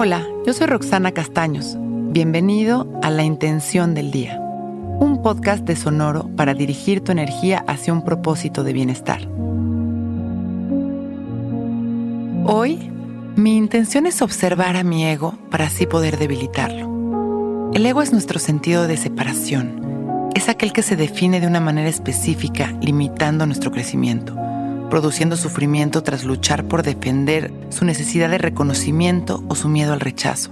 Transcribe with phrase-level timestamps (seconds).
[0.00, 1.74] Hola, yo soy Roxana Castaños.
[1.76, 7.92] Bienvenido a La Intención del Día, un podcast de Sonoro para dirigir tu energía hacia
[7.92, 9.28] un propósito de bienestar.
[12.46, 12.92] Hoy,
[13.34, 17.72] mi intención es observar a mi ego para así poder debilitarlo.
[17.74, 20.30] El ego es nuestro sentido de separación.
[20.36, 24.36] Es aquel que se define de una manera específica, limitando nuestro crecimiento
[24.88, 30.50] produciendo sufrimiento tras luchar por defender su necesidad de reconocimiento o su miedo al rechazo.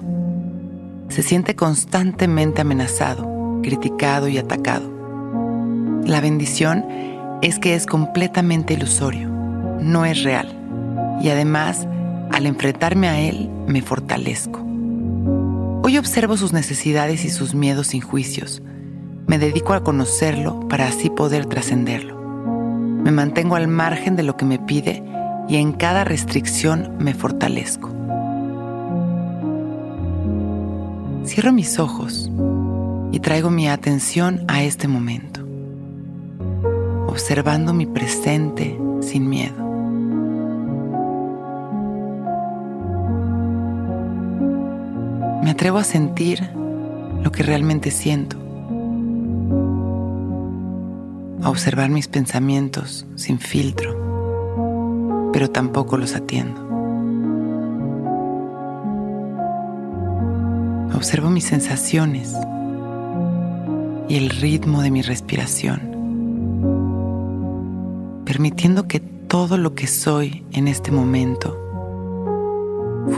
[1.08, 4.90] Se siente constantemente amenazado, criticado y atacado.
[6.04, 6.84] La bendición
[7.42, 9.28] es que es completamente ilusorio,
[9.80, 11.86] no es real, y además,
[12.30, 14.64] al enfrentarme a él, me fortalezco.
[15.82, 18.62] Hoy observo sus necesidades y sus miedos sin juicios.
[19.26, 22.15] Me dedico a conocerlo para así poder trascenderlo.
[23.06, 25.00] Me mantengo al margen de lo que me pide
[25.48, 27.88] y en cada restricción me fortalezco.
[31.24, 32.28] Cierro mis ojos
[33.12, 35.46] y traigo mi atención a este momento,
[37.06, 39.54] observando mi presente sin miedo.
[45.44, 46.42] Me atrevo a sentir
[47.22, 48.45] lo que realmente siento
[51.48, 56.60] observar mis pensamientos sin filtro, pero tampoco los atiendo.
[60.94, 62.34] Observo mis sensaciones
[64.08, 65.80] y el ritmo de mi respiración,
[68.24, 71.62] permitiendo que todo lo que soy en este momento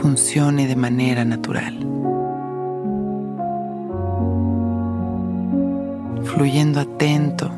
[0.01, 1.85] funcione de manera natural.
[6.25, 7.51] Fluyendo atento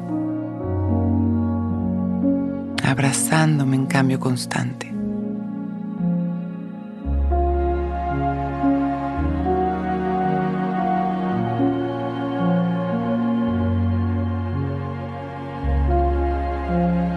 [2.91, 4.93] abrazándome en cambio constante.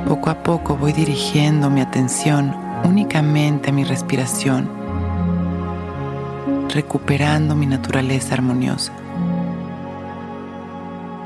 [0.09, 2.55] Poco a poco voy dirigiendo mi atención
[2.85, 4.71] únicamente a mi respiración,
[6.73, 8.93] recuperando mi naturaleza armoniosa,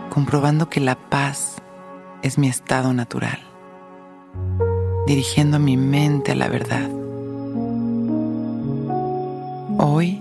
[0.08, 1.56] comprobando que la paz
[2.22, 3.47] es mi estado natural
[5.08, 6.86] dirigiendo mi mente a la verdad.
[9.78, 10.20] Hoy,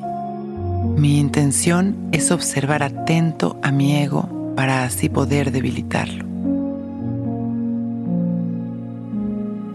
[0.96, 6.24] mi intención es observar atento a mi ego para así poder debilitarlo.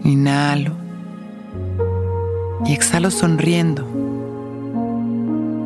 [0.03, 0.71] Inhalo
[2.65, 3.87] y exhalo sonriendo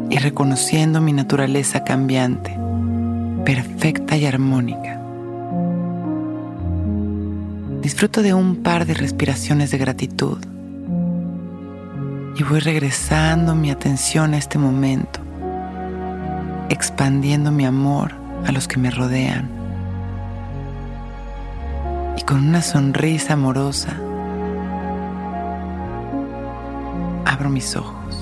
[0.09, 2.53] y reconociendo mi naturaleza cambiante,
[3.45, 5.01] perfecta y armónica.
[7.87, 10.39] Disfruto de un par de respiraciones de gratitud
[12.35, 15.21] y voy regresando mi atención a este momento,
[16.67, 18.13] expandiendo mi amor
[18.45, 19.49] a los que me rodean.
[22.17, 23.93] Y con una sonrisa amorosa,
[27.23, 28.21] abro mis ojos.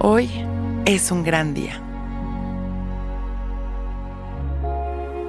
[0.00, 0.28] Hoy
[0.84, 1.80] es un gran día.